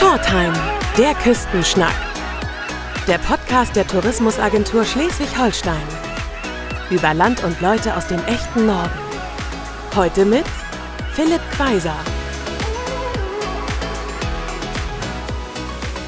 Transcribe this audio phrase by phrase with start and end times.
[0.00, 0.54] Shortheim,
[0.96, 1.92] der Küstenschnack.
[3.06, 5.86] Der Podcast der Tourismusagentur Schleswig-Holstein.
[6.88, 8.98] Über Land und Leute aus dem echten Norden.
[9.94, 10.46] Heute mit
[11.12, 11.96] Philipp Kweiser.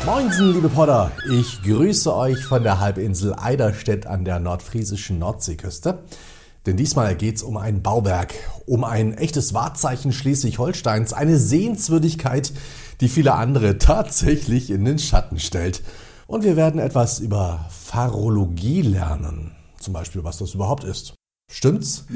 [0.07, 1.13] Moinsen, liebe Potter.
[1.31, 5.99] Ich grüße euch von der Halbinsel Eiderstedt an der nordfriesischen Nordseeküste.
[6.65, 8.33] Denn diesmal geht es um ein Bauwerk,
[8.65, 12.53] um ein echtes Wahrzeichen Schleswig-Holsteins, eine Sehenswürdigkeit,
[13.01, 15.83] die viele andere tatsächlich in den Schatten stellt.
[16.27, 19.53] Und wir werden etwas über Pharologie lernen.
[19.79, 21.15] Zum Beispiel, was das überhaupt ist.
[21.51, 22.07] Stimmt's?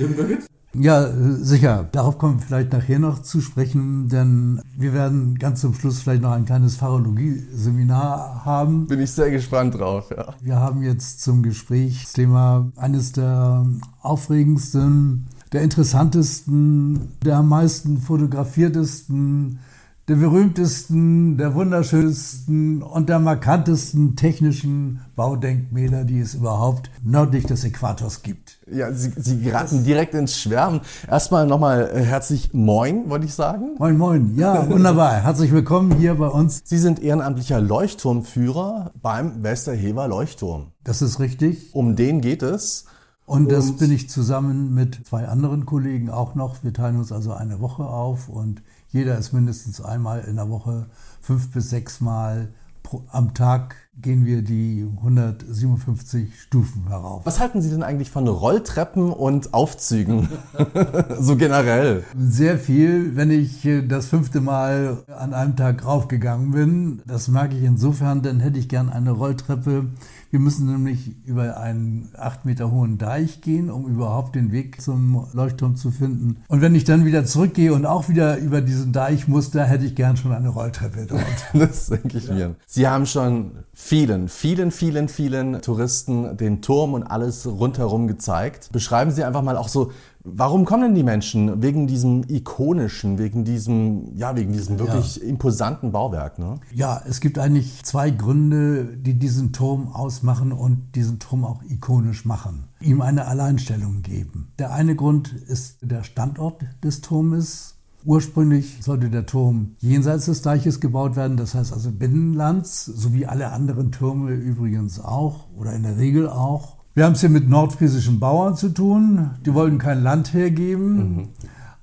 [0.78, 1.88] Ja, sicher.
[1.92, 6.22] Darauf kommen wir vielleicht nachher noch zu sprechen, denn wir werden ganz zum Schluss vielleicht
[6.22, 8.86] noch ein kleines Pharologie-Seminar haben.
[8.86, 10.34] Bin ich sehr gespannt drauf, ja.
[10.42, 13.66] Wir haben jetzt zum Gesprächsthema eines der
[14.02, 19.60] aufregendsten, der interessantesten, der am meisten fotografiertesten
[20.08, 28.22] der berühmtesten, der wunderschönsten und der markantesten technischen Baudenkmäler, die es überhaupt nördlich des Äquators
[28.22, 28.60] gibt.
[28.70, 30.80] Ja, Sie, Sie geraten direkt ins Schwärmen.
[31.10, 33.74] Erstmal nochmal äh, herzlich Moin, wollte ich sagen.
[33.78, 34.36] Moin, moin.
[34.36, 35.12] Ja, wunderbar.
[35.24, 36.62] Herzlich willkommen hier bei uns.
[36.64, 40.68] Sie sind ehrenamtlicher Leuchtturmführer beim Westerhever Leuchtturm.
[40.84, 41.74] Das ist richtig.
[41.74, 42.84] Um den geht es.
[43.24, 46.62] Und das bin ich zusammen mit zwei anderen Kollegen auch noch.
[46.62, 48.62] Wir teilen uns also eine Woche auf und
[48.96, 50.86] jeder ist mindestens einmal in der Woche,
[51.20, 52.48] fünf bis sechs Mal
[52.82, 57.22] pro, am Tag gehen wir die 157 Stufen herauf.
[57.24, 60.28] Was halten Sie denn eigentlich von Rolltreppen und Aufzügen?
[61.18, 62.04] so generell.
[62.18, 67.02] Sehr viel, wenn ich äh, das fünfte Mal an einem Tag raufgegangen bin.
[67.06, 69.86] Das mag ich insofern, dann hätte ich gern eine Rolltreppe.
[70.30, 75.26] Wir müssen nämlich über einen acht Meter hohen Deich gehen, um überhaupt den Weg zum
[75.32, 76.38] Leuchtturm zu finden.
[76.48, 79.84] Und wenn ich dann wieder zurückgehe und auch wieder über diesen Deich muss, da hätte
[79.84, 81.22] ich gern schon eine Rolltreppe dort.
[81.52, 82.34] das denke ich ja.
[82.34, 82.56] mir.
[82.66, 88.70] Sie haben schon vielen, vielen, vielen, vielen Touristen den Turm und alles rundherum gezeigt.
[88.72, 89.92] Beschreiben Sie einfach mal auch so,
[90.26, 91.62] warum kommen denn die Menschen?
[91.62, 95.22] Wegen diesem ikonischen, wegen diesem, ja, wegen diesem wirklich ja.
[95.24, 96.58] imposanten Bauwerk, ne?
[96.74, 102.24] Ja, es gibt eigentlich zwei Gründe, die diesen Turm ausmachen und diesen Turm auch ikonisch
[102.24, 102.64] machen.
[102.80, 104.52] Ihm eine Alleinstellung geben.
[104.58, 107.74] Der eine Grund ist der Standort des Turmes.
[108.04, 113.26] Ursprünglich sollte der Turm jenseits des Deiches gebaut werden, das heißt also Binnenlands, so wie
[113.26, 116.75] alle anderen Türme übrigens auch oder in der Regel auch.
[116.96, 120.96] Wir haben es hier mit nordfriesischen Bauern zu tun, die wollten kein Land hergeben.
[120.96, 121.28] Mhm.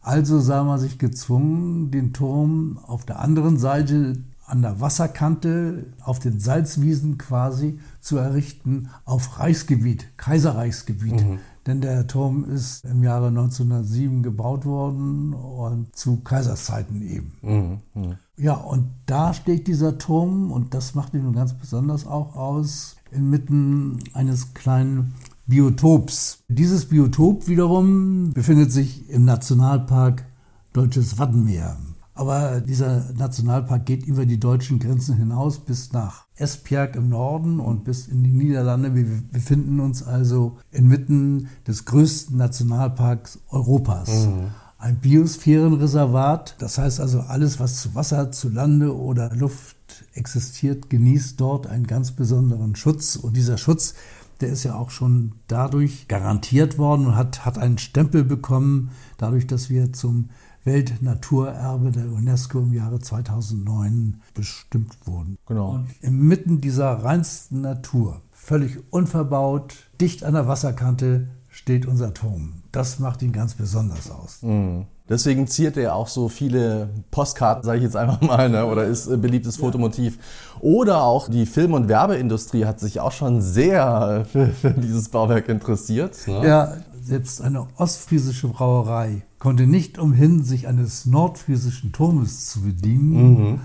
[0.01, 6.17] Also sah man sich gezwungen, den Turm auf der anderen Seite an der Wasserkante, auf
[6.17, 11.23] den Salzwiesen quasi zu errichten, auf Reichsgebiet, Kaiserreichsgebiet.
[11.23, 11.37] Mhm.
[11.67, 17.33] Denn der Turm ist im Jahre 1907 gebaut worden und zu Kaiserszeiten eben.
[17.43, 18.17] Mhm, mh.
[18.37, 23.99] Ja, und da steht dieser Turm und das macht ihn ganz besonders auch aus, inmitten
[24.13, 25.13] eines kleinen
[25.45, 26.43] Biotops.
[26.47, 30.25] Dieses Biotop wiederum befindet sich im Nationalpark
[30.73, 31.77] Deutsches Wattenmeer.
[32.15, 37.83] Aber dieser Nationalpark geht über die deutschen Grenzen hinaus bis nach Esbjerg im Norden und
[37.85, 38.93] bis in die Niederlande.
[38.95, 44.27] Wir befinden uns also inmitten des größten Nationalparks Europas.
[44.27, 44.62] Mhm.
[44.83, 49.77] Ein Biosphärenreservat, das heißt also alles, was zu Wasser, zu Lande oder Luft
[50.13, 53.15] existiert, genießt dort einen ganz besonderen Schutz.
[53.15, 53.93] Und dieser Schutz,
[54.41, 59.47] der ist ja auch schon dadurch garantiert worden und hat, hat einen Stempel bekommen, dadurch,
[59.47, 60.31] dass wir zum
[60.65, 65.37] Weltnaturerbe der UNESCO im Jahre 2009 bestimmt wurden.
[65.45, 65.75] Genau.
[65.75, 72.63] Und inmitten dieser reinsten Natur, völlig unverbaut, dicht an der Wasserkante, steht unser Turm.
[72.71, 74.41] Das macht ihn ganz besonders aus.
[74.41, 74.87] Mhm.
[75.07, 78.65] Deswegen ziert er auch so viele Postkarten, sage ich jetzt einfach mal, ne?
[78.65, 79.61] oder ist ein beliebtes ja.
[79.61, 80.17] Fotomotiv.
[80.61, 85.47] Oder auch die Film- und Werbeindustrie hat sich auch schon sehr für, für dieses Bauwerk
[85.47, 86.27] interessiert.
[86.27, 86.47] Ne?
[86.47, 93.51] Ja, selbst eine ostfriesische Brauerei konnte nicht umhin, sich eines nordfriesischen Turmes zu bedienen.
[93.51, 93.59] Mhm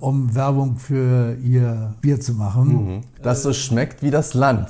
[0.00, 2.68] um Werbung für ihr Bier zu machen.
[2.68, 3.00] Mhm.
[3.22, 4.68] Das so schmeckt wie das Land,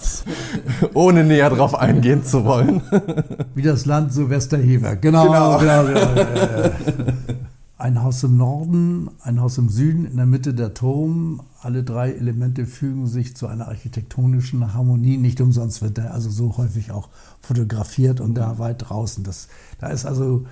[0.94, 2.82] ohne näher drauf eingehen zu wollen.
[3.55, 4.97] Wie das Land, so Westerhever.
[4.97, 5.59] Genau, genau.
[5.59, 6.73] genau, genau.
[7.79, 11.41] Ein Haus im Norden, ein Haus im Süden, in der Mitte der Turm.
[11.62, 15.17] Alle drei Elemente fügen sich zu einer architektonischen Harmonie.
[15.17, 17.09] Nicht umsonst wird er also so häufig auch
[17.41, 19.25] fotografiert und da weit draußen.
[19.25, 19.49] Das,
[19.79, 20.44] da ist also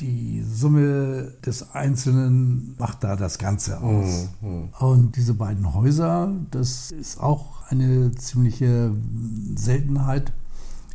[0.00, 4.28] die Summe des Einzelnen macht da das Ganze aus.
[4.40, 4.68] Mhm.
[4.78, 8.92] Und diese beiden Häuser, das ist auch eine ziemliche
[9.54, 10.32] Seltenheit.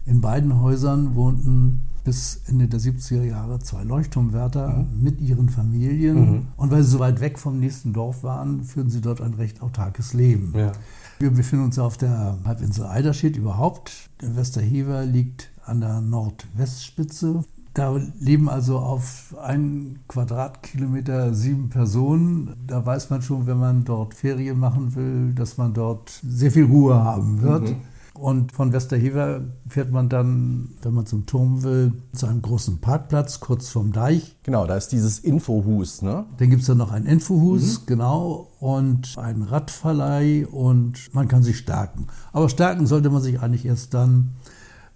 [0.05, 5.03] In beiden Häusern wohnten bis Ende der 70er Jahre zwei Leuchtturmwärter mhm.
[5.03, 6.31] mit ihren Familien.
[6.31, 6.47] Mhm.
[6.57, 9.61] Und weil sie so weit weg vom nächsten Dorf waren, führten sie dort ein recht
[9.61, 10.53] autarkes Leben.
[10.57, 10.71] Ja.
[11.19, 14.09] Wir befinden uns auf der Halbinsel Eiderstedt überhaupt.
[14.21, 17.43] Der Westerhever liegt an der Nordwestspitze.
[17.73, 22.55] Da leben also auf einen Quadratkilometer sieben Personen.
[22.65, 26.65] Da weiß man schon, wenn man dort Ferien machen will, dass man dort sehr viel
[26.65, 27.69] Ruhe haben wird.
[27.69, 27.75] Mhm.
[28.19, 33.39] Und von Westerhever fährt man dann, wenn man zum Turm will, zu einem großen Parkplatz
[33.39, 34.35] kurz vorm Deich.
[34.43, 36.25] Genau, da ist dieses Infohus, ne?
[36.37, 37.85] Dann gibt es dann noch ein Infohus, mhm.
[37.85, 42.07] genau, und ein Radverleih und man kann sich stärken.
[42.33, 44.31] Aber stärken sollte man sich eigentlich erst dann,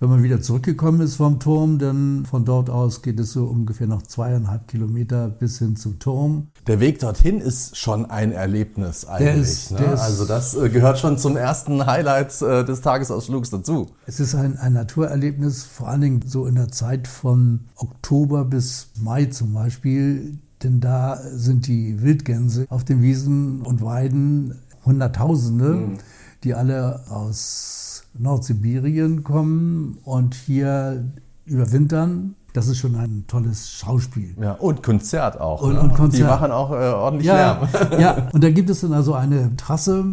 [0.03, 3.87] wenn man wieder zurückgekommen ist vom Turm, denn von dort aus geht es so ungefähr
[3.87, 6.49] noch zweieinhalb Kilometer bis hin zum Turm.
[6.67, 9.43] Der Weg dorthin ist schon ein Erlebnis eigentlich.
[9.43, 9.97] Ist, ne?
[9.97, 13.91] also das äh, gehört schon zum ersten Highlight äh, des Tagesausflugs dazu.
[14.05, 18.89] Es ist ein, ein Naturerlebnis, vor allen Dingen so in der Zeit von Oktober bis
[18.99, 20.37] Mai zum Beispiel.
[20.63, 25.97] Denn da sind die Wildgänse auf den Wiesen und Weiden Hunderttausende, mhm.
[26.43, 31.05] die alle aus Nordsibirien kommen und hier
[31.45, 32.35] überwintern.
[32.53, 34.35] Das ist schon ein tolles Schauspiel.
[34.39, 35.63] Ja, und Konzert auch.
[35.63, 35.81] Und, ne?
[35.81, 36.21] und Konzert.
[36.21, 37.67] Die machen auch äh, ordentlich ja, Lärm.
[37.99, 40.05] Ja, und da gibt es dann also eine Trasse,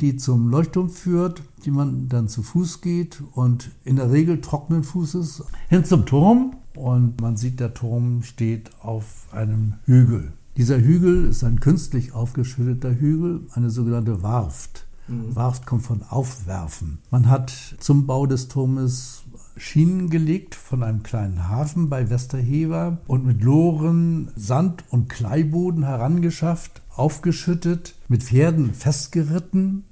[0.00, 4.84] die zum Leuchtturm führt, die man dann zu Fuß geht und in der Regel trockenen
[4.84, 6.54] Fußes hin zum Turm.
[6.76, 10.32] Und man sieht, der Turm steht auf einem Hügel.
[10.56, 14.87] Dieser Hügel ist ein künstlich aufgeschütteter Hügel, eine sogenannte Warft.
[15.08, 15.34] Mhm.
[15.34, 16.98] Warft kommt von aufwerfen.
[17.10, 17.50] Man hat
[17.80, 19.24] zum Bau des Turmes
[19.56, 26.82] Schienen gelegt von einem kleinen Hafen bei Westerhever und mit Loren Sand und Kleiboden herangeschafft,
[26.94, 29.84] aufgeschüttet, mit Pferden festgeritten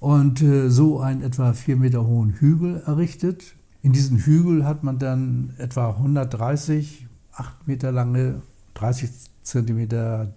[0.00, 3.54] und äh, so einen etwa vier Meter hohen Hügel errichtet.
[3.82, 8.42] In diesen Hügel hat man dann etwa 130, acht Meter lange,
[8.74, 9.10] 30
[9.42, 10.34] Zentimeter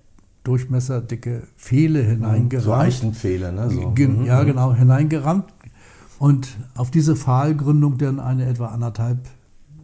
[0.47, 2.63] durchmesserdicke Pfähle hineingerammt.
[2.63, 3.69] So Eichenpfähle, ne?
[3.69, 3.89] So.
[3.89, 4.25] Mhm.
[4.25, 5.45] Ja, genau, hineingerammt.
[6.19, 9.19] Und auf diese Pfahlgründung dann eine etwa anderthalb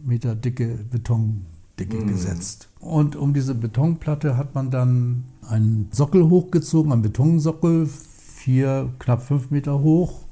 [0.04, 2.06] Meter dicke Betondicke mhm.
[2.08, 2.68] gesetzt.
[2.80, 9.50] Und um diese Betonplatte hat man dann einen Sockel hochgezogen, einen Betonsockel, vier, knapp fünf
[9.50, 10.22] Meter hoch.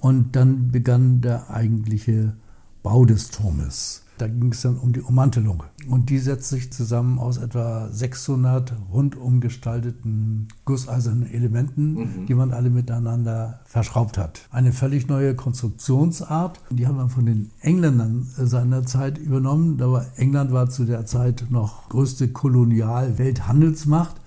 [0.00, 2.34] Und dann begann der eigentliche
[2.82, 4.02] Bau des Turmes.
[4.20, 5.62] Da ging es dann um die Ummantelung.
[5.88, 12.26] Und die setzt sich zusammen aus etwa 600 rundum gestalteten gusseisernen Elementen, mhm.
[12.26, 14.46] die man alle miteinander verschraubt hat.
[14.50, 16.60] Eine völlig neue Konstruktionsart.
[16.68, 19.80] Die haben wir von den Engländern seinerzeit übernommen.
[19.80, 24.19] Aber England war zu der Zeit noch größte Kolonial-Welthandelsmacht.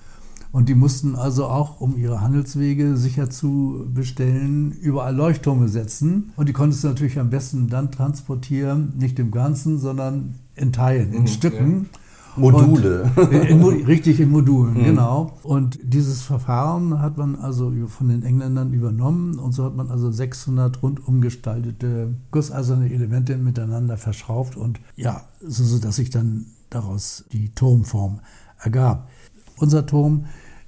[0.53, 6.31] Und die mussten also auch, um ihre Handelswege sicher zu bestellen, überall Leuchttürme setzen.
[6.35, 11.11] Und die konntest du natürlich am besten dann transportieren, nicht im Ganzen, sondern in Teilen,
[11.11, 11.89] in mhm, Stücken.
[11.91, 12.00] Ja.
[12.35, 13.11] Module.
[13.31, 14.83] In, in, richtig in Modulen, mhm.
[14.83, 15.38] genau.
[15.41, 20.11] Und dieses Verfahren hat man also von den Engländern übernommen und so hat man also
[20.11, 27.50] 600 rundum gestaltete gusseiserne Elemente miteinander verschraubt und ja, so dass sich dann daraus die
[27.50, 28.19] Turmform
[28.59, 29.09] ergab.
[29.57, 30.25] Unser Turm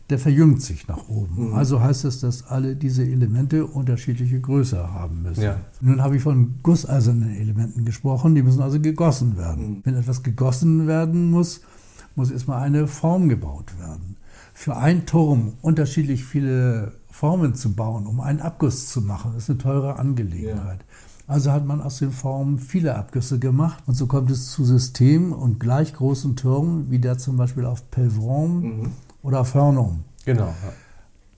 [0.09, 1.49] der verjüngt sich nach oben.
[1.49, 1.53] Mhm.
[1.55, 5.43] Also heißt es, dass alle diese Elemente unterschiedliche Größe haben müssen.
[5.43, 5.59] Ja.
[5.81, 9.69] Nun habe ich von gusseisernen Elementen gesprochen, die müssen also gegossen werden.
[9.69, 9.81] Mhm.
[9.83, 11.61] Wenn etwas gegossen werden muss,
[12.15, 14.17] muss erstmal eine Form gebaut werden.
[14.53, 19.57] Für einen Turm unterschiedlich viele Formen zu bauen, um einen Abguss zu machen, ist eine
[19.57, 20.79] teure Angelegenheit.
[20.79, 20.85] Ja.
[21.27, 25.33] Also hat man aus den Formen viele Abgüsse gemacht und so kommt es zu Systemen
[25.33, 28.91] und gleich großen Türmen, wie der zum Beispiel auf Pelvorum mhm
[29.25, 30.03] oder Fernum.
[30.25, 30.47] Genau.
[30.47, 30.73] Ja.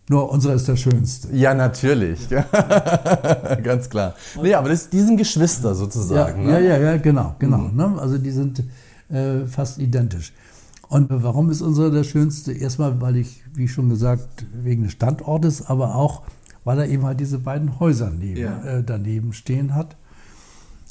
[0.09, 1.33] Nur unser ist der schönste.
[1.35, 2.29] Ja, natürlich.
[3.63, 4.15] Ganz klar.
[4.41, 6.47] Nee, aber das, die sind Geschwister sozusagen.
[6.47, 6.67] Ja, ne?
[6.67, 7.57] ja, ja, genau, genau.
[7.57, 7.75] Mhm.
[7.75, 7.95] Ne?
[7.99, 8.63] Also die sind
[9.09, 10.33] äh, fast identisch.
[10.87, 12.53] Und warum ist unser der schönste?
[12.53, 16.23] Erstmal, weil ich, wie schon gesagt, wegen des Standortes, aber auch,
[16.63, 18.63] weil er eben halt diese beiden Häuser neben, ja.
[18.63, 19.97] äh, daneben stehen hat.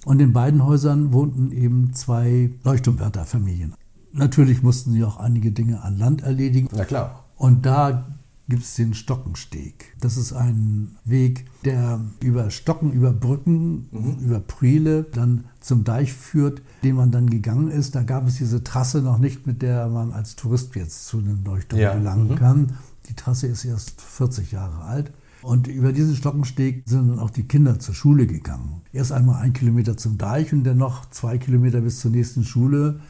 [0.05, 3.75] Und in beiden Häusern wohnten eben zwei Leuchtturmwärterfamilien.
[4.17, 6.69] Natürlich mussten sie auch einige Dinge an Land erledigen.
[6.73, 7.25] Na klar.
[7.37, 8.07] Und da
[8.49, 9.97] gibt es den Stockensteg.
[10.01, 14.19] Das ist ein Weg, der über Stocken, über Brücken, mhm.
[14.25, 17.95] über Priele dann zum Deich führt, den man dann gegangen ist.
[17.95, 21.45] Da gab es diese Trasse noch nicht, mit der man als Tourist jetzt zu einem
[21.45, 21.95] Leuchtturm ja.
[21.95, 22.37] gelangen mhm.
[22.37, 22.79] kann.
[23.09, 25.13] Die Trasse ist erst 40 Jahre alt.
[25.43, 28.81] Und über diesen Stockensteg sind dann auch die Kinder zur Schule gegangen.
[28.93, 33.01] Erst einmal ein Kilometer zum Deich und dann noch zwei Kilometer bis zur nächsten Schule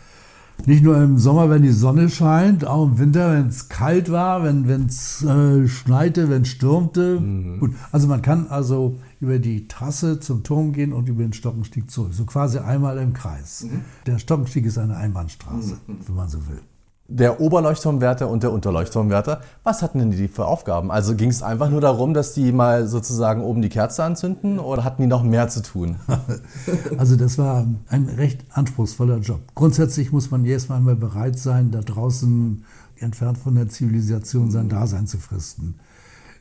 [0.64, 4.42] Nicht nur im Sommer, wenn die Sonne scheint, auch im Winter, wenn es kalt war,
[4.42, 7.20] wenn es äh, schneite, wenn es stürmte.
[7.20, 7.60] Mhm.
[7.60, 11.90] Gut, also man kann also über die Trasse zum Turm gehen und über den Stockenstieg
[11.90, 12.14] zurück.
[12.14, 13.64] So quasi einmal im Kreis.
[13.64, 13.82] Mhm.
[14.06, 15.98] Der Stockenstieg ist eine Einbahnstraße, mhm.
[16.06, 16.60] wenn man so will
[17.08, 20.90] der Oberleuchtturmwärter und der Unterleuchtturmwärter, was hatten denn die für Aufgaben?
[20.90, 24.82] Also ging es einfach nur darum, dass die mal sozusagen oben die Kerze anzünden oder
[24.82, 25.96] hatten die noch mehr zu tun?
[26.98, 29.40] Also das war ein recht anspruchsvoller Job.
[29.54, 32.64] Grundsätzlich muss man erst mal bereit sein, da draußen
[32.98, 35.78] entfernt von der Zivilisation sein Dasein zu fristen.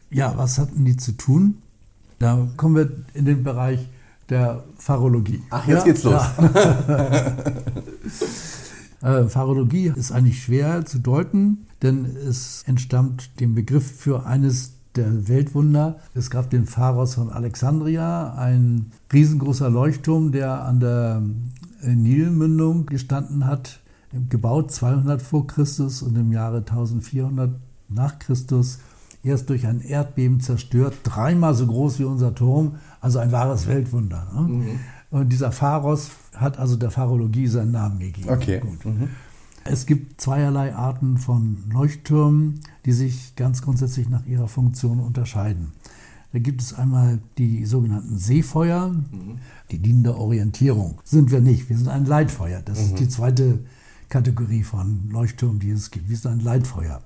[0.10, 1.62] Ja, was hatten die zu tun?
[2.20, 3.88] Da kommen wir in den Bereich
[4.30, 5.44] der Pharologie.
[5.50, 5.84] Ach, jetzt ja?
[5.84, 6.22] geht's los.
[6.38, 7.36] Ja.
[9.06, 15.28] Äh, Pharologie ist eigentlich schwer zu deuten, denn es entstammt dem Begriff für eines der
[15.28, 16.00] Weltwunder.
[16.16, 21.22] Es gab den Pharos von Alexandria, ein riesengroßer Leuchtturm, der an der
[21.84, 23.80] Nilmündung gestanden hat,
[24.30, 27.52] gebaut 200 vor Christus und im Jahre 1400
[27.90, 28.80] nach Christus
[29.24, 34.28] erst durch ein Erdbeben zerstört, dreimal so groß wie unser Turm, also ein wahres Weltwunder.
[34.34, 34.42] Ne?
[34.42, 34.80] Mhm.
[35.12, 38.30] Und dieser Pharos hat also der Pharologie seinen Namen gegeben.
[38.30, 38.62] Okay.
[38.84, 39.10] Mhm.
[39.64, 45.72] Es gibt zweierlei Arten von Leuchttürmen, die sich ganz grundsätzlich nach ihrer Funktion unterscheiden.
[46.34, 49.40] Da gibt es einmal die sogenannten Seefeuer, mhm.
[49.72, 51.02] die dienen der Orientierung.
[51.04, 52.62] Sind wir nicht, wir sind ein Leitfeuer.
[52.64, 52.86] Das mhm.
[52.86, 53.60] ist die zweite
[54.10, 56.10] Kategorie von Leuchttürmen, die es gibt.
[56.10, 57.02] Wir sind ein Leitfeuer.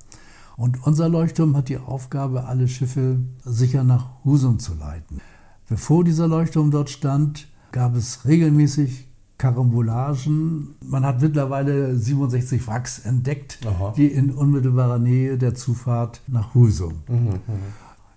[0.58, 5.22] Und unser Leuchtturm hat die Aufgabe, alle Schiffe sicher nach Husum zu leiten.
[5.70, 9.09] Bevor dieser Leuchtturm dort stand, gab es regelmäßig
[9.40, 10.76] Karambolagen.
[10.86, 13.94] Man hat mittlerweile 67 Wracks entdeckt, Aha.
[13.96, 16.96] die in unmittelbarer Nähe der Zufahrt nach Husum.
[17.08, 17.40] Mhm, mhm,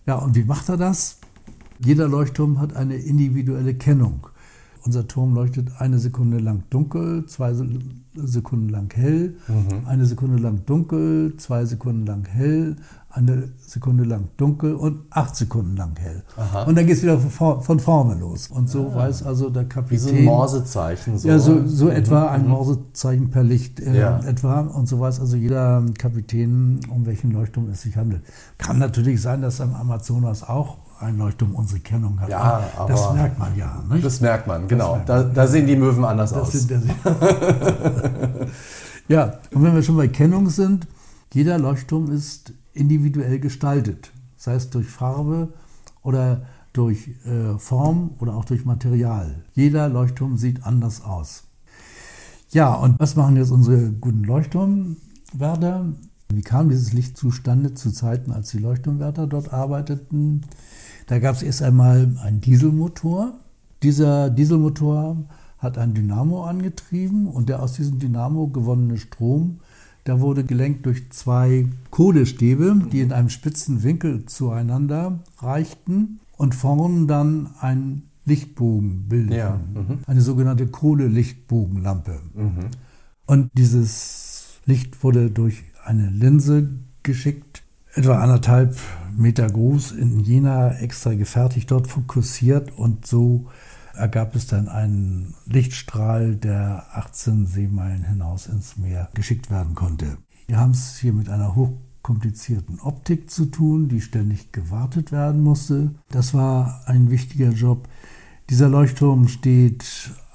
[0.05, 1.19] ja, und wie macht er das?
[1.79, 4.27] Jeder Leuchtturm hat eine individuelle Kennung.
[4.85, 7.55] Unser Turm leuchtet eine Sekunde lang dunkel, zwei
[8.15, 9.87] Sekunden lang hell, mhm.
[9.87, 12.77] eine Sekunde lang dunkel, zwei Sekunden lang hell,
[13.09, 16.23] eine Sekunde lang dunkel und acht Sekunden lang hell.
[16.37, 16.65] Aha.
[16.65, 18.49] Und dann geht es wieder von, vorne los.
[18.49, 18.97] Und so ah.
[18.97, 19.91] weiß also der Kapitän.
[19.91, 21.19] Wie so ein Morsezeichen.
[21.19, 21.29] So.
[21.29, 21.91] Ja, so, so mhm.
[21.93, 22.49] etwa ein mhm.
[22.49, 24.19] Morsezeichen per Licht äh, ja.
[24.21, 24.61] etwa.
[24.61, 28.23] Und so weiß also jeder Kapitän, um welchen Leuchtturm es sich handelt.
[28.59, 32.29] Kann natürlich sein, dass am Amazonas auch ein Leuchtturm unsere Kennung hat.
[32.29, 33.83] Ja, aber das merkt man ja.
[33.91, 34.05] Nicht?
[34.05, 34.97] Das merkt man, genau.
[34.97, 35.19] Merkt man.
[35.29, 36.53] Da, da, sehen die Möwen anders das aus.
[36.53, 36.71] Sind,
[39.09, 40.87] ja, und wenn wir schon bei Kennung sind,
[41.33, 45.53] jeder Leuchtturm ist individuell gestaltet, sei es durch Farbe
[46.03, 46.43] oder
[46.73, 49.45] durch äh, Form oder auch durch Material.
[49.55, 51.45] Jeder Leuchtturm sieht anders aus.
[52.51, 55.87] Ja, und was machen jetzt unsere guten Leuchtturmwärter?
[56.29, 60.43] Wie kam dieses Licht zustande zu Zeiten, als die Leuchtturmwärter dort arbeiteten?
[61.07, 63.35] Da gab es erst einmal einen Dieselmotor.
[63.83, 65.17] Dieser Dieselmotor
[65.59, 69.61] hat ein Dynamo angetrieben und der aus diesem Dynamo gewonnene Strom
[70.07, 77.07] der wurde gelenkt durch zwei Kohlestäbe, die in einem spitzen Winkel zueinander reichten und vorn
[77.07, 79.37] dann einen Lichtbogen bildeten.
[79.37, 79.99] Ja, mhm.
[80.07, 82.21] Eine sogenannte Kohlelichtbogenlampe.
[82.35, 82.67] Mhm.
[83.27, 86.71] Und dieses Licht wurde durch eine Linse
[87.03, 87.62] geschickt,
[87.95, 88.77] etwa anderthalb
[89.17, 93.49] Meter groß, in Jena extra gefertigt, dort fokussiert und so
[93.95, 100.17] ergab es dann einen Lichtstrahl, der 18 Seemeilen hinaus ins Meer geschickt werden konnte.
[100.47, 105.95] Wir haben es hier mit einer hochkomplizierten Optik zu tun, die ständig gewartet werden musste.
[106.11, 107.89] Das war ein wichtiger Job.
[108.49, 109.85] Dieser Leuchtturm steht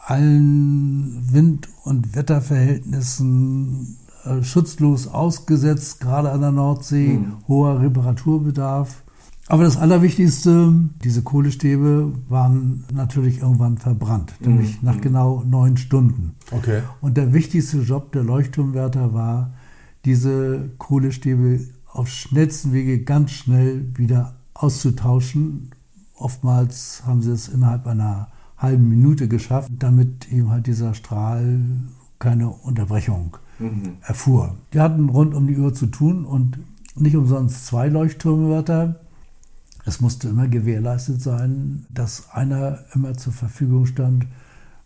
[0.06, 7.34] allen Wind- und Wetterverhältnissen äh, schutzlos ausgesetzt, gerade an der Nordsee, mhm.
[7.48, 9.04] hoher Reparaturbedarf.
[9.50, 14.88] Aber das Allerwichtigste, diese Kohlestäbe waren natürlich irgendwann verbrannt, nämlich mhm.
[14.88, 16.36] nach genau neun Stunden.
[16.52, 16.82] Okay.
[17.00, 19.54] Und der wichtigste Job der Leuchtturmwärter war,
[20.04, 25.72] diese Kohlestäbe auf schnellsten Wege ganz schnell wieder auszutauschen.
[26.16, 31.60] Oftmals haben sie es innerhalb einer halben Minute geschafft, damit eben halt dieser Strahl
[32.20, 33.98] keine Unterbrechung mhm.
[34.02, 34.56] erfuhr.
[34.74, 36.60] Die hatten rund um die Uhr zu tun und
[36.96, 38.96] nicht umsonst zwei Leuchtturmwärter
[39.88, 44.28] es musste immer gewährleistet sein, dass einer immer zur Verfügung stand,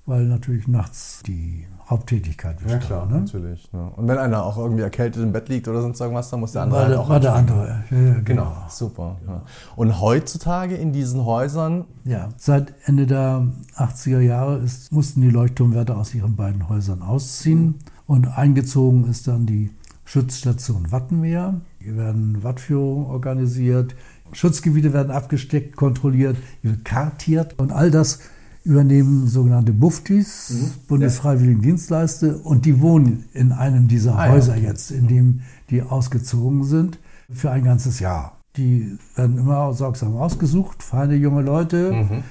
[0.06, 2.84] weil natürlich nachts die Haupttätigkeit bestand.
[2.84, 3.22] Ja klar, ne?
[3.22, 3.74] natürlich.
[3.74, 3.92] Ne?
[3.96, 6.62] Und wenn einer auch irgendwie erkältet im Bett liegt oder sonst irgendwas, dann muss der
[6.62, 7.68] andere war halt der, auch war der andere.
[7.90, 8.24] Ja, ja, genau.
[8.24, 8.56] genau.
[8.70, 9.18] super.
[9.28, 9.42] Ja.
[9.76, 11.86] Und heutzutage in diesen Häusern?
[12.04, 13.48] Ja, seit Ende der
[13.78, 17.76] 80er Jahre ist, mussten die Leuchtturmwärter aus ihren beiden Häusern ausziehen mhm.
[18.12, 19.70] Und eingezogen ist dann die
[20.04, 21.62] Schutzstation Wattenmeer.
[21.80, 23.96] Hier werden Wattführungen organisiert,
[24.34, 26.36] Schutzgebiete werden abgesteckt, kontrolliert,
[26.84, 28.20] kartiert und all das
[28.66, 30.88] übernehmen sogenannte Buftis, Mhm.
[30.90, 34.64] Bundesfreiwilligendienstleister, und die wohnen in einem dieser Ah, ja, Häuser okay.
[34.66, 35.40] jetzt, in dem
[35.70, 37.00] die ausgezogen sind,
[37.32, 38.38] für ein ganzes Jahr.
[38.58, 42.24] Die werden immer sorgsam ausgesucht, feine junge Leute.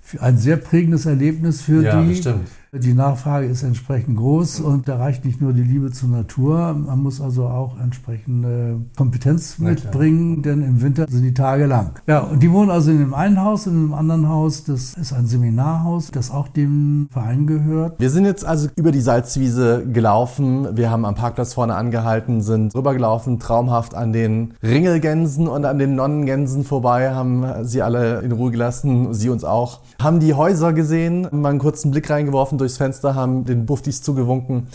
[0.00, 1.82] Für ein sehr prägendes Erlebnis für Mhm.
[1.84, 2.08] Ja, die.
[2.08, 2.48] bestimmt.
[2.76, 7.04] Die Nachfrage ist entsprechend groß und da reicht nicht nur die Liebe zur Natur, man
[7.04, 12.00] muss also auch entsprechende Kompetenz mitbringen, denn im Winter sind die Tage lang.
[12.08, 15.12] Ja, und die wohnen also in dem einen Haus, in dem anderen Haus, das ist
[15.12, 18.00] ein Seminarhaus, das auch dem Verein gehört.
[18.00, 20.76] Wir sind jetzt also über die Salzwiese gelaufen.
[20.76, 25.94] Wir haben am Parkplatz vorne angehalten, sind rübergelaufen, traumhaft an den Ringelgänsen und an den
[25.94, 29.80] Nonnengänsen vorbei, haben sie alle in Ruhe gelassen, sie uns auch.
[30.02, 34.66] Haben die Häuser gesehen, mal einen kurzen Blick reingeworfen durchs Fenster, haben den Buftis zugewunken.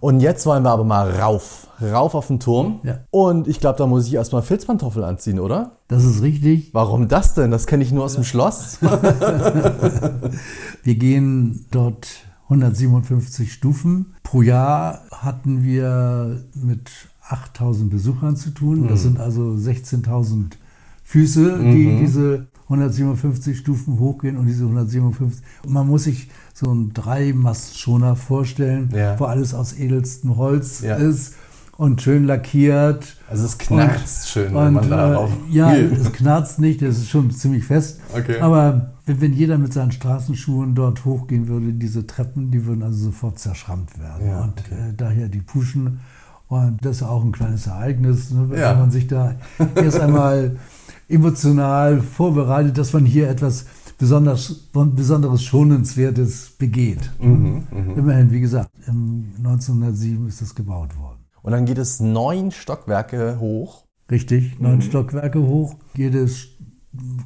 [0.00, 2.80] Und jetzt wollen wir aber mal rauf, rauf auf den Turm.
[2.82, 2.98] Ja.
[3.10, 5.72] Und ich glaube, da muss ich erstmal Filzpantoffeln anziehen, oder?
[5.88, 6.74] Das ist richtig.
[6.74, 7.50] Warum das denn?
[7.50, 8.78] Das kenne ich nur aus dem Schloss.
[10.82, 12.08] Wir gehen dort
[12.48, 14.14] 157 Stufen.
[14.22, 16.90] Pro Jahr hatten wir mit
[17.28, 18.86] 8000 Besuchern zu tun.
[18.88, 20.52] Das sind also 16.000
[21.02, 25.44] Füße, die diese 157 Stufen hochgehen und diese 157.
[25.64, 29.20] Und man muss sich so einen Dreimastschoner vorstellen, Ja.
[29.20, 30.94] wo alles aus edelstem Holz Ja.
[30.96, 31.34] ist
[31.76, 33.16] und schön lackiert.
[33.28, 37.10] Also es knarzt schön, wenn man und, darauf äh, Ja, es knarzt nicht, das ist
[37.10, 38.00] schon ziemlich fest.
[38.16, 38.40] Okay.
[38.40, 43.04] Aber wenn, wenn jeder mit seinen Straßenschuhen dort hochgehen würde, diese Treppen, die würden also
[43.04, 44.26] sofort zerschrammt werden.
[44.26, 44.74] Ja, und okay.
[44.90, 46.00] äh, daher die Puschen.
[46.48, 48.72] Und das ist auch ein kleines Ereignis, ne, wenn Ja.
[48.74, 49.34] man sich da
[49.74, 50.56] erst einmal
[51.08, 53.66] emotional vorbereitet, dass man hier etwas
[53.98, 57.10] besonders, besonderes Schonenswertes begeht.
[57.20, 57.64] Mhm,
[57.96, 61.18] Immerhin, wie gesagt, im 1907 ist das gebaut worden.
[61.42, 63.84] Und dann geht es neun Stockwerke hoch.
[64.10, 65.76] Richtig, neun Stockwerke hoch.
[65.94, 66.48] Jedes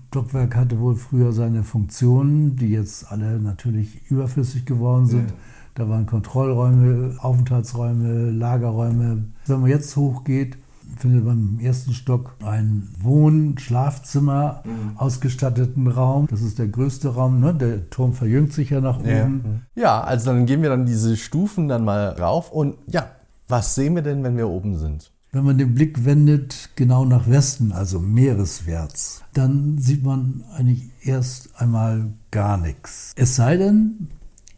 [0.09, 5.33] Stockwerk hatte wohl früher seine Funktionen, die jetzt alle natürlich überflüssig geworden sind.
[5.75, 9.25] Da waren Kontrollräume, Aufenthaltsräume, Lagerräume.
[9.47, 10.59] Wenn man jetzt hochgeht,
[11.01, 14.63] findet man im ersten Stock einen Wohn-, Schlafzimmer
[14.97, 16.27] ausgestatteten Raum.
[16.31, 17.41] Das ist der größte Raum.
[17.41, 17.55] Ne?
[17.55, 19.63] Der Turm verjüngt sich ja nach oben.
[19.75, 23.11] Ja, also dann gehen wir dann diese Stufen dann mal rauf und ja,
[23.49, 25.11] was sehen wir denn, wenn wir oben sind?
[25.33, 31.61] Wenn man den Blick wendet, genau nach Westen, also meereswärts, dann sieht man eigentlich erst
[31.61, 33.13] einmal gar nichts.
[33.17, 34.09] Es sei denn,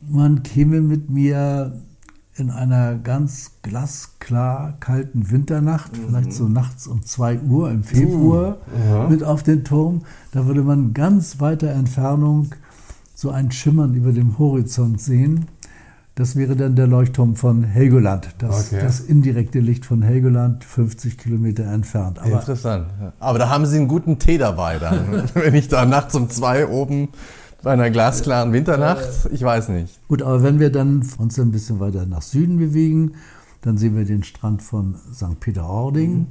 [0.01, 1.79] man käme mit mir
[2.43, 8.57] in einer ganz glasklar kalten Winternacht, vielleicht so nachts um 2 Uhr im Februar,
[9.09, 10.03] mit auf den Turm.
[10.33, 12.51] Da würde man ganz weiter Entfernung
[13.15, 15.47] so ein Schimmern über dem Horizont sehen.
[16.17, 18.83] Das wäre dann der Leuchtturm von Helgoland, das, Okay.
[18.83, 22.19] das indirekte Licht von Helgoland, 50 Kilometer entfernt.
[22.19, 22.87] Aber Interessant.
[23.21, 25.31] Aber da haben Sie einen guten Tee dabei dann.
[25.35, 27.09] wenn ich da nachts um zwei oben
[27.63, 30.01] bei einer glasklaren Winternacht, ich weiß nicht.
[30.09, 33.13] gut, aber wenn wir dann uns ein bisschen weiter nach Süden bewegen,
[33.63, 35.39] dann sehen wir den Strand von St.
[35.39, 36.27] Peter-Ording.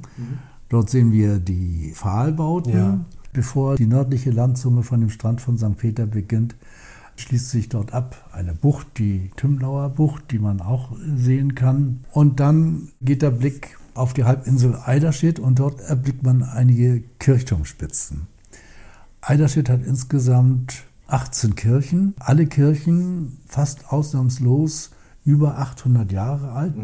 [0.68, 2.72] Dort sehen wir die Pfahlbauten.
[2.72, 3.00] Ja.
[3.32, 5.76] Bevor die nördliche Landzunge von dem Strand von St.
[5.78, 6.54] Peter beginnt,
[7.16, 12.04] schließt sich dort ab eine Bucht, die Tümlauer Bucht, die man auch sehen kann.
[12.12, 18.26] Und dann geht der Blick auf die Halbinsel Eiderstedt und dort erblickt man einige Kirchturmspitzen.
[19.22, 22.14] Eiderstedt hat insgesamt 18 Kirchen.
[22.18, 24.90] Alle Kirchen fast ausnahmslos
[25.24, 26.74] über 800 Jahre alt.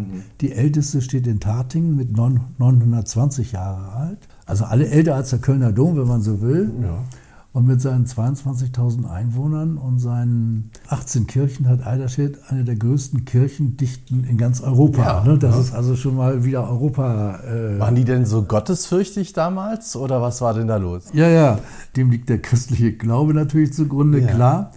[0.40, 4.18] Die älteste steht in Tatingen mit 9 920 Jahre alt.
[4.46, 6.70] Also alle älter als der Kölner Dom, wenn man so will.
[6.82, 7.04] Ja.
[7.52, 14.24] Und mit seinen 22.000 Einwohnern und seinen 18 Kirchen hat Eiderstedt eine der größten Kirchendichten
[14.24, 15.02] in ganz Europa.
[15.02, 15.38] Ja, ne?
[15.38, 15.60] Das ja.
[15.62, 17.40] ist also schon mal wieder Europa.
[17.40, 21.04] Äh, Waren die denn so gottesfürchtig damals oder was war denn da los?
[21.14, 21.58] Ja, ja,
[21.96, 24.26] dem liegt der christliche Glaube natürlich zugrunde, Ja.
[24.26, 24.72] klar.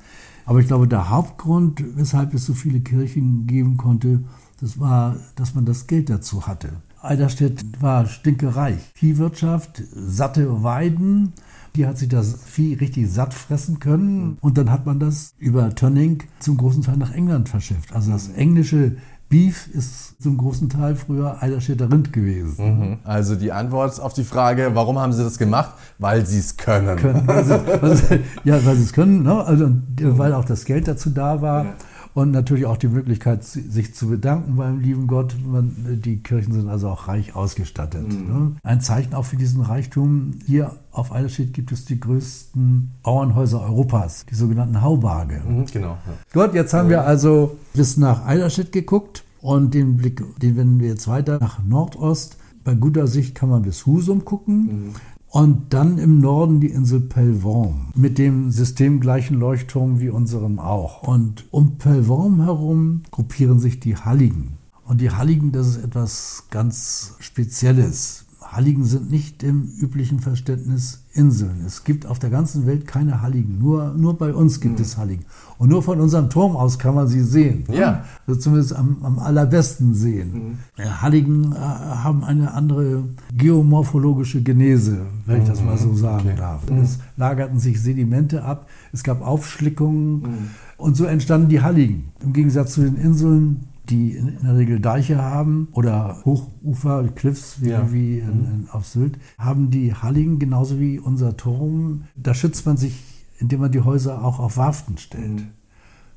[0.46, 4.24] Aber ich glaube, der Hauptgrund, weshalb es so viele Kirchen geben konnte,
[4.60, 6.70] das war, dass man das Geld dazu hatte.
[7.02, 8.80] Eiderstedt war stinkereich.
[8.94, 11.34] Viehwirtschaft, satte Weiden,
[11.76, 14.38] die hat sich das Vieh richtig satt fressen können.
[14.42, 17.94] Und dann hat man das über Tönning zum großen Teil nach England verschifft.
[17.94, 18.98] Also das englische
[19.30, 23.00] Beef ist zum großen Teil früher Eiderstedter Rind gewesen.
[23.06, 25.74] Also die Antwort auf die Frage, warum haben Sie das gemacht?
[26.00, 26.98] Weil Sie es können.
[26.98, 27.26] können.
[27.26, 29.42] Weil sie, weil sie, ja, weil sie es können, ne?
[29.46, 31.66] also, äh, weil auch das Geld dazu da war.
[32.14, 35.36] Und natürlich auch die Möglichkeit, si- sich zu bedanken beim lieben Gott.
[35.46, 38.08] Man, die Kirchen sind also auch reich ausgestattet.
[38.10, 38.54] Ne?
[38.64, 40.34] Ein Zeichen auch für diesen Reichtum.
[40.46, 45.42] Hier auf Eiderstedt gibt es die größten Bauernhäuser Europas, die sogenannten Haubarge.
[45.48, 45.98] Mhm, Genau.
[46.34, 46.46] Ja.
[46.46, 50.90] Gut, jetzt haben wir also bis nach Eiderstedt geguckt und den Blick, den wenden wir
[50.90, 52.36] jetzt weiter nach Nordost.
[52.66, 54.92] Bei guter Sicht kann man bis Husum gucken.
[55.32, 61.04] Und dann im Norden die Insel Pelvorm mit dem systemgleichen Leuchtturm wie unserem auch.
[61.04, 64.58] Und um Pelvorm herum gruppieren sich die Halligen.
[64.84, 68.21] Und die Halligen, das ist etwas ganz Spezielles.
[68.52, 71.64] Halligen sind nicht im üblichen Verständnis Inseln.
[71.66, 73.60] Es gibt auf der ganzen Welt keine Halligen.
[73.60, 74.82] Nur, nur bei uns gibt mhm.
[74.82, 75.26] es Halligen.
[75.58, 77.64] Und nur von unserem Turm aus kann man sie sehen.
[77.72, 78.04] Ja.
[78.28, 80.58] Also zumindest am, am allerbesten sehen.
[80.78, 81.02] Mhm.
[81.02, 83.06] Halligen äh, haben eine andere
[83.38, 85.98] geomorphologische Genese, wenn ich das mal so mhm.
[85.98, 86.38] sagen okay.
[86.38, 86.70] darf.
[86.70, 86.80] Mhm.
[86.80, 90.50] Es lagerten sich Sedimente ab, es gab Aufschlickungen mhm.
[90.78, 92.12] und so entstanden die Halligen.
[92.22, 97.70] Im Gegensatz zu den Inseln die in, der Regel Deiche haben oder Hochufer, Cliffs wie,
[97.70, 97.92] ja.
[97.92, 98.46] wie in, mhm.
[98.46, 102.04] in, auf Sylt, haben die Halligen genauso wie unser Turm.
[102.16, 103.04] Da schützt man sich,
[103.40, 105.42] indem man die Häuser auch auf Warften stellt.
[105.42, 105.48] Mhm.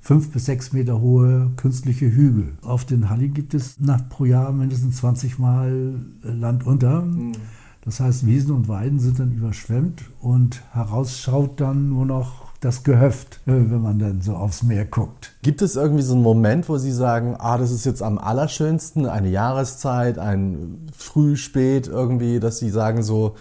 [0.00, 2.58] Fünf bis sechs Meter hohe künstliche Hügel.
[2.60, 7.02] Auf den Halligen gibt es nach pro Jahr mindestens 20 Mal Land unter.
[7.02, 7.32] Mhm.
[7.80, 13.40] Das heißt, Wiesen und Weiden sind dann überschwemmt und herausschaut dann nur noch das Gehöft,
[13.46, 15.32] äh, wenn man dann so aufs Meer guckt.
[15.42, 19.06] Gibt es irgendwie so einen Moment, wo Sie sagen, ah, das ist jetzt am allerschönsten,
[19.06, 23.34] eine Jahreszeit, ein Früh, Spät irgendwie, dass Sie sagen so,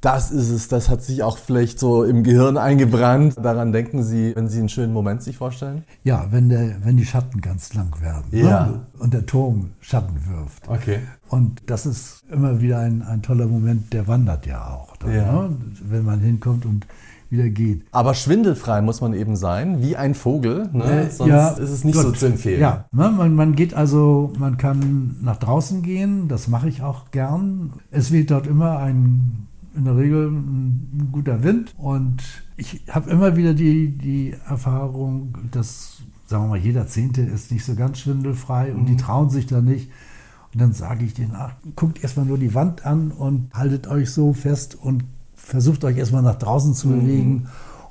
[0.00, 3.34] das ist es, das hat sich auch vielleicht so im Gehirn eingebrannt.
[3.42, 5.82] Daran denken Sie, wenn Sie einen schönen Moment sich vorstellen?
[6.04, 8.66] Ja, wenn, der, wenn die Schatten ganz lang werden ja.
[8.66, 8.80] Ne?
[9.00, 10.68] und der Turm Schatten wirft.
[10.68, 11.00] Okay.
[11.28, 14.96] Und das ist immer wieder ein, ein toller Moment, der wandert ja auch.
[14.98, 15.32] Dann, ja.
[15.32, 15.56] Ne?
[15.88, 16.86] Wenn man hinkommt und
[17.30, 17.84] wieder geht.
[17.92, 21.06] Aber schwindelfrei muss man eben sein, wie ein Vogel, ne?
[21.06, 22.60] äh, sonst ja, ist es nicht Gott, so zu empfehlen.
[22.60, 23.10] Ja, ne?
[23.10, 27.74] man, man geht also, man kann nach draußen gehen, das mache ich auch gern.
[27.90, 32.22] Es weht dort immer ein, in der Regel ein guter Wind und
[32.56, 37.64] ich habe immer wieder die, die Erfahrung, dass, sagen wir mal, jeder Zehnte ist nicht
[37.64, 38.98] so ganz schwindelfrei und die mhm.
[38.98, 39.90] trauen sich da nicht.
[40.54, 44.10] Und dann sage ich denen, ach, guckt erstmal nur die Wand an und haltet euch
[44.10, 45.04] so fest und
[45.38, 47.46] versucht euch erstmal nach draußen zu mhm.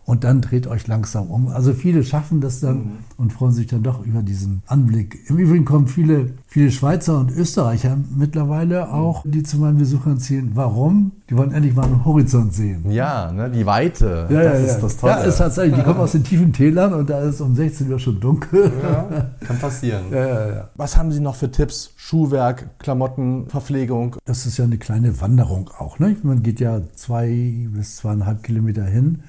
[0.08, 1.50] Und dann dreht euch langsam um.
[1.50, 2.92] Also viele schaffen das dann mhm.
[3.18, 5.20] und freuen sich dann doch über diesen Anblick.
[5.28, 10.52] Im Übrigen kommen viele, viele Schweizer und Österreicher mittlerweile auch, die zu meinen Besuchern zählen.
[10.54, 11.12] Warum?
[11.30, 12.90] Die wollen endlich mal einen Horizont sehen.
[12.90, 14.28] Ja, ne, die Weite.
[14.30, 15.12] Ja, das ja, ist das Tolle.
[15.12, 15.76] Ja, ist tatsächlich.
[15.76, 18.72] Die kommen aus den tiefen Tälern und da ist um 16 Uhr schon dunkel.
[18.82, 20.04] Ja, kann passieren.
[20.12, 20.70] Ja, ja, ja.
[20.76, 21.92] Was haben Sie noch für Tipps?
[21.98, 24.16] Schuhwerk, Klamotten, Verpflegung?
[24.24, 26.00] Das ist ja eine kleine Wanderung auch.
[26.00, 26.16] Ne?
[26.24, 29.24] Man geht ja zwei bis zweieinhalb Kilometer hin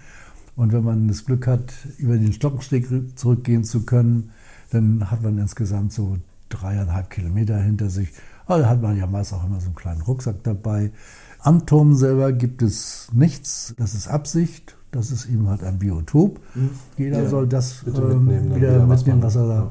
[0.58, 4.30] und wenn man das Glück hat, über den Stockensteg zurückgehen zu können,
[4.72, 6.18] dann hat man insgesamt so
[6.48, 8.08] dreieinhalb Kilometer hinter sich.
[8.44, 10.90] Aber da hat man ja meist auch immer so einen kleinen Rucksack dabei.
[11.38, 13.72] Am Turm selber gibt es nichts.
[13.78, 14.76] Das ist Absicht.
[14.90, 16.40] Das ist eben halt ein Biotop.
[16.56, 16.70] Mhm.
[16.96, 19.70] Jeder ja, soll das ähm, mitnehmen, wieder, wieder mitnehmen, was, was er, da, ja.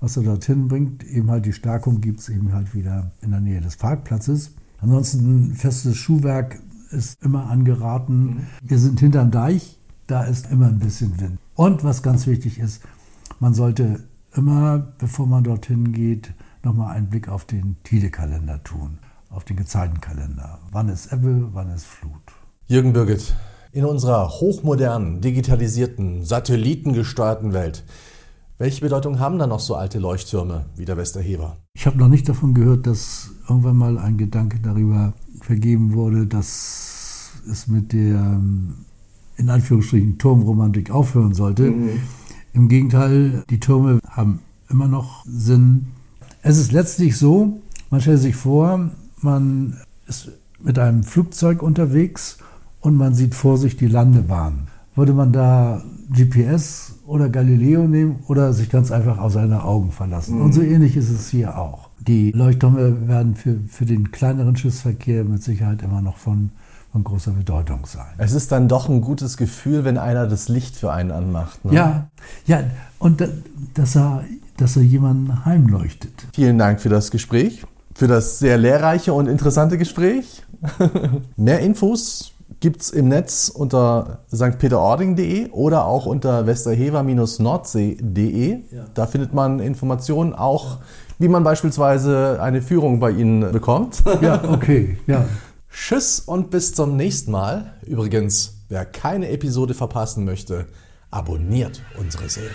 [0.00, 1.04] was er dorthin bringt.
[1.04, 4.52] Eben halt die Stärkung gibt es eben halt wieder in der Nähe des Parkplatzes.
[4.80, 6.60] Ansonsten festes Schuhwerk
[6.92, 8.24] ist immer angeraten.
[8.24, 8.36] Mhm.
[8.62, 11.38] Wir sind hinterm Deich da ist immer ein bisschen Wind.
[11.54, 12.82] Und was ganz wichtig ist,
[13.40, 18.98] man sollte immer, bevor man dorthin geht, nochmal einen Blick auf den Tide-Kalender tun,
[19.30, 20.58] auf den Gezeitenkalender.
[20.70, 22.12] Wann ist Ebbe, wann ist Flut?
[22.66, 23.34] Jürgen Birgit,
[23.72, 27.84] in unserer hochmodernen, digitalisierten, satellitengesteuerten Welt,
[28.56, 31.56] welche Bedeutung haben da noch so alte Leuchttürme wie der Westerheber?
[31.74, 37.32] Ich habe noch nicht davon gehört, dass irgendwann mal ein Gedanke darüber vergeben wurde, dass
[37.50, 38.40] es mit der
[39.36, 41.70] in Anführungsstrichen Turmromantik aufhören sollte.
[41.70, 42.00] Mhm.
[42.52, 45.86] Im Gegenteil, die Türme haben immer noch Sinn.
[46.42, 50.30] Es ist letztlich so, man stellt sich vor, man ist
[50.62, 52.38] mit einem Flugzeug unterwegs
[52.80, 54.68] und man sieht vor sich die Landebahn.
[54.94, 60.36] Würde man da GPS oder Galileo nehmen oder sich ganz einfach auf seine Augen verlassen?
[60.36, 60.42] Mhm.
[60.42, 61.90] Und so ähnlich ist es hier auch.
[61.98, 66.50] Die Leuchttürme werden für, für den kleineren Schiffsverkehr mit Sicherheit immer noch von
[66.94, 68.06] von großer Bedeutung sein.
[68.18, 71.64] Es ist dann doch ein gutes Gefühl, wenn einer das Licht für einen anmacht.
[71.64, 71.74] Ne?
[71.74, 72.06] Ja,
[72.46, 72.62] ja,
[73.00, 73.20] und
[73.74, 74.22] dass er,
[74.56, 76.12] dass er jemanden heimleuchtet.
[76.32, 80.44] Vielen Dank für das Gespräch, für das sehr lehrreiche und interessante Gespräch.
[81.36, 82.30] Mehr Infos
[82.60, 88.58] gibt es im Netz unter stpeterording.de oder auch unter westerhever-nordsee.de.
[88.70, 88.84] Ja.
[88.94, 90.78] Da findet man Informationen auch,
[91.18, 94.04] wie man beispielsweise eine Führung bei Ihnen bekommt.
[94.20, 95.24] Ja, okay, ja.
[95.74, 97.74] Tschüss und bis zum nächsten Mal.
[97.84, 100.66] Übrigens, wer keine Episode verpassen möchte,
[101.10, 102.52] abonniert unsere Serie.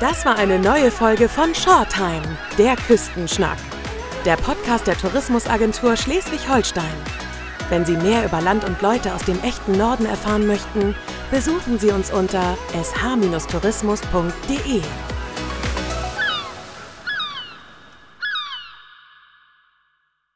[0.00, 3.56] Das war eine neue Folge von Shorttime, der Küstenschnack.
[4.26, 6.84] Der Podcast der Tourismusagentur Schleswig-Holstein.
[7.70, 10.94] Wenn Sie mehr über Land und Leute aus dem echten Norden erfahren möchten,
[11.30, 14.82] besuchen Sie uns unter sh-tourismus.de.